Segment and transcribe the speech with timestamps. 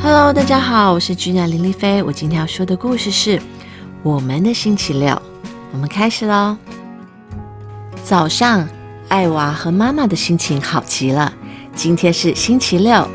[0.00, 2.02] Hello，大家好，我是居鸟林丽菲。
[2.02, 3.38] 我今天要说的故事是
[4.02, 5.08] 《我们的星期六》。
[5.72, 6.56] 我们开始喽。
[8.04, 8.68] 早上，
[9.08, 11.32] 艾娃和妈妈的心情好极了。
[11.74, 13.08] 今天是星期六，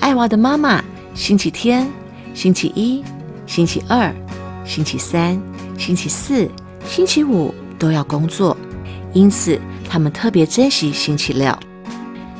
[0.00, 0.82] 艾娃的妈妈
[1.14, 1.88] 星期天、
[2.34, 3.02] 星期一、
[3.46, 4.14] 星期二、
[4.64, 5.40] 星期三、
[5.78, 6.50] 星期四、
[6.86, 8.56] 星期五都要工作，
[9.12, 9.58] 因此
[9.88, 11.56] 他们特别珍惜星期六。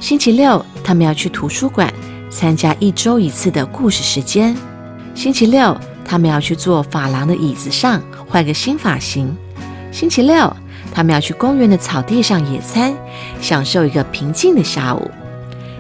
[0.01, 1.91] 星期六，他们要去图书馆。
[2.31, 4.57] 参加一周一次的故事时间。
[5.15, 9.35] 星期六，他们要去坐发廊的椅子上换个新发型。
[9.91, 10.55] 星期六，
[10.93, 12.95] 他们要去公园的草地上野餐，
[13.41, 15.11] 享受一个平静的下午。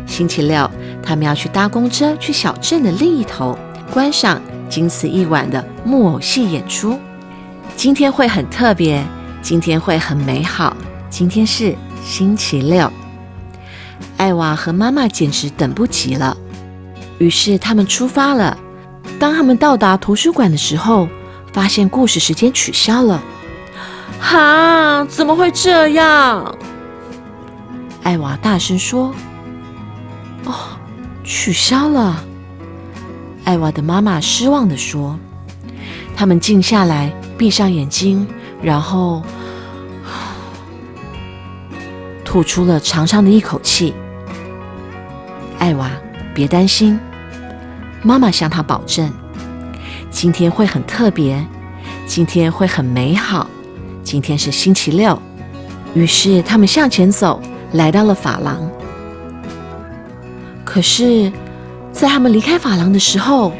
[0.06, 0.70] 星期六，
[1.02, 3.58] 他们要去搭公车去小镇的另一头，
[3.92, 6.98] 观赏仅此一晚的木偶戏演出。
[7.76, 9.04] 今天会很特别，
[9.42, 10.74] 今天会很美好。
[11.10, 12.90] 今天是星期六，
[14.16, 16.36] 艾娃和妈妈简直等不及了。
[17.18, 18.56] 于是他们出发了。
[19.18, 21.08] 当他们到达图书馆的时候，
[21.52, 23.22] 发现故事时间取消了。
[24.20, 25.04] 哈！
[25.08, 26.54] 怎么会这样？
[28.02, 29.14] 艾娃大声说
[30.44, 30.54] ：“哦，
[31.24, 32.22] 取消了。”
[33.44, 35.18] 艾娃的妈妈失望地说
[36.16, 38.26] ：“他们静下来，闭上眼睛，
[38.62, 39.22] 然后
[42.24, 43.94] 吐出了长长的一口气。”
[45.58, 45.90] 艾娃。
[46.34, 47.00] 别担心，
[48.02, 49.10] 妈妈向他保证，
[50.10, 51.42] 今天会很特别，
[52.06, 53.46] 今天会很美好。
[54.04, 55.18] 今天是星期六，
[55.94, 57.40] 于是他们向前走，
[57.72, 58.70] 来到了发廊。
[60.62, 61.32] 可是，
[61.90, 63.50] 在他们离开发廊的时候，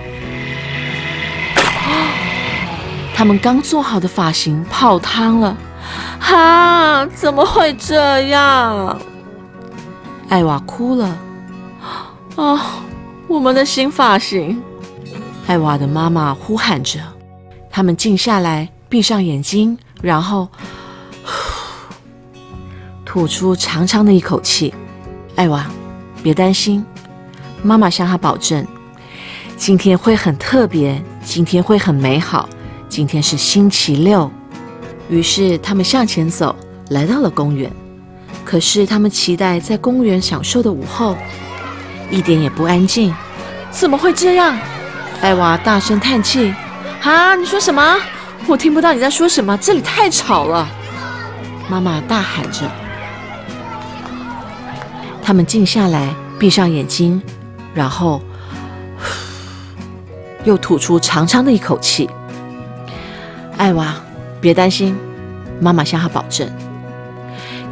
[3.15, 5.57] 他们刚做好的发型泡汤了。
[6.21, 7.07] 哈！
[7.15, 9.01] 怎么会这样？
[10.29, 11.17] 艾娃哭了。
[12.37, 12.85] 啊，
[13.27, 14.63] 我们的新发型！
[15.47, 17.01] 艾娃的妈妈呼喊着。
[17.71, 20.47] 他们静下来，闭上眼睛，然后
[23.07, 24.75] 吐出长长的一口气。
[25.35, 25.67] 艾娃，
[26.23, 26.85] 别担心，
[27.63, 28.67] 妈妈向他保证，
[29.57, 32.47] 今天会很特别，今天会很美好。
[32.87, 34.31] 今天是星期六。
[35.09, 36.55] 于是他们向前走，
[36.91, 37.73] 来到了公园。
[38.45, 41.17] 可是他们期待在公园享受的午后。
[42.11, 43.15] 一点也不安静，
[43.71, 44.57] 怎么会这样？
[45.23, 46.55] 艾娃大声叹气
[47.03, 47.97] ：“啊，你说什么？
[48.47, 50.69] 我听不到你在说什么，这里太吵了。”
[51.69, 52.71] 妈妈大喊着。
[55.23, 57.21] 他们静下来，闭上眼睛，
[57.75, 58.23] 然后
[60.45, 62.09] 又吐出长长的一口气。
[63.57, 63.97] 艾娃，
[64.41, 64.97] 别担心，
[65.61, 66.49] 妈妈向他保证，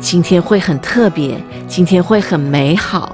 [0.01, 3.14] 今天会很特别，今天会很美好。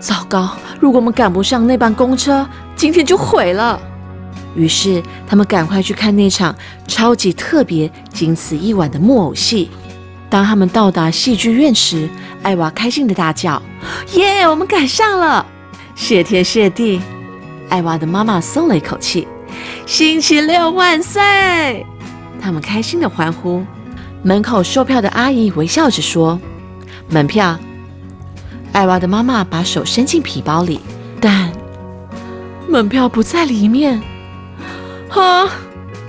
[0.00, 0.50] 糟糕！
[0.80, 3.80] 如果我们赶不上那班公车，今天就毁了。
[4.56, 6.52] 于是他们赶快去看那场
[6.88, 9.70] 超级特别、仅此一晚的木偶戏。
[10.28, 12.08] 当他们到达戏剧院时，
[12.42, 13.62] 艾娃开心的大叫
[14.14, 14.48] ：“耶！
[14.48, 15.44] 我们赶上了！
[15.94, 17.00] 谢天谢地！”
[17.68, 19.28] 艾娃的妈妈松了一口气。
[19.86, 21.84] 星期六万岁！
[22.40, 23.64] 他们开心的欢呼。
[24.22, 26.40] 门口售票的阿姨微笑着说
[27.08, 27.58] ：“门票。”
[28.72, 30.80] 艾娃的妈妈把手伸进皮包里，
[31.20, 31.52] 但
[32.68, 34.00] 门票不在里面。
[35.10, 35.48] 啊，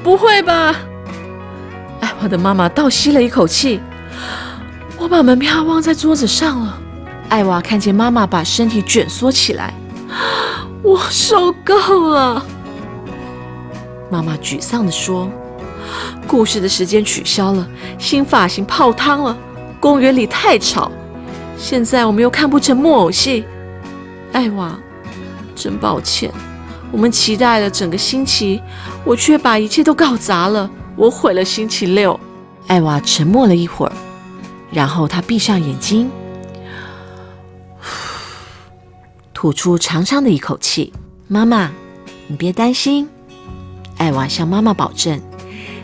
[0.03, 0.75] 不会吧！
[2.01, 3.79] 艾娃的妈妈倒吸了一口气。
[4.97, 6.77] 我把门票忘在桌子上了。
[7.29, 9.73] 艾娃看见妈妈把身体卷缩起来，
[10.83, 12.45] 我受够了。
[14.11, 15.31] 妈妈沮丧地说
[16.27, 17.67] ：“故事的时间取消了，
[17.97, 19.35] 新发型泡汤了，
[19.79, 20.91] 公园里太吵。”
[21.61, 23.45] 现在我们又看不成木偶戏，
[24.33, 24.75] 艾娃，
[25.55, 26.31] 真抱歉。
[26.91, 28.59] 我们期待了整个星期，
[29.05, 30.67] 我却把一切都搞砸了。
[30.95, 32.19] 我毁了星期六。
[32.65, 33.93] 艾娃沉默了一会儿，
[34.71, 36.09] 然后她闭上眼睛，
[39.31, 40.91] 吐出长长的一口气。
[41.27, 41.69] 妈妈，
[42.25, 43.07] 你别担心。
[43.97, 45.21] 艾娃向妈妈保证，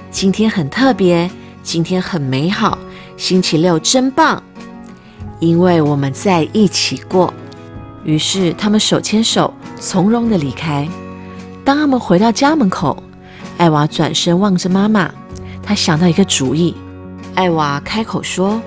[0.10, 1.30] 今天很特别，
[1.62, 2.80] 今天很美好，
[3.16, 4.42] 星期六真棒。
[5.40, 7.34] 因为我们在一起过，
[8.04, 10.88] 于是他们手牵手，从容的离开。
[11.64, 13.04] 当他们回到家门口，
[13.58, 15.12] 艾娃转身望着妈妈，
[15.62, 16.76] 她想到一个主意。
[17.36, 18.60] 艾娃开口说：“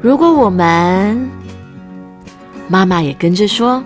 [0.00, 1.28] 如果我们……”
[2.68, 3.82] 妈妈也跟着说：“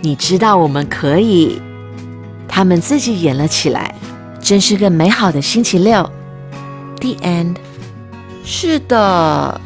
[0.00, 1.60] 你知道我们可以。”
[2.48, 3.94] 他们自己演了起来，
[4.40, 6.10] 真是个美好的星期六。
[7.00, 7.56] The end。
[8.44, 9.60] 是的。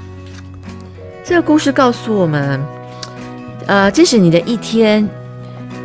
[1.26, 2.62] 这个故事告诉我们，
[3.67, 5.09] 呃，即使你的一天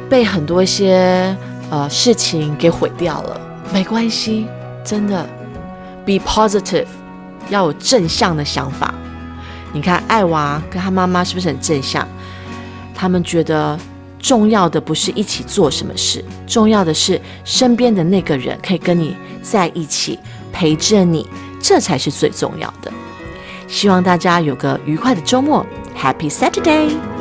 [0.09, 1.33] 被很多一些
[1.69, 3.39] 呃事情给毁掉了，
[3.73, 4.47] 没关系，
[4.83, 5.25] 真的
[6.05, 6.87] ，be positive，
[7.49, 8.93] 要有正向的想法。
[9.71, 12.05] 你看艾娃跟他妈妈是不是很正向？
[12.93, 13.79] 他们觉得
[14.19, 20.19] 重要的不是一起做什么事，重要的是身边的那个人可以跟你在一起
[20.51, 21.25] 陪着你，
[21.61, 22.91] 这才是最重要的。
[23.69, 25.63] 希望大家有个愉快的周末
[25.95, 27.18] ，Happy Saturday！